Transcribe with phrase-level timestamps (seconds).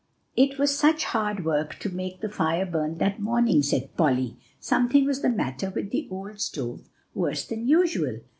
[0.35, 4.35] "It was such hard work to make the fire burn that morning," said Polly.
[4.59, 8.19] "Something was the matter with the old stove worse than usual.